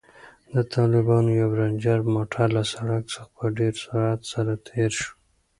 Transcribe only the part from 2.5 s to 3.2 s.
له سړک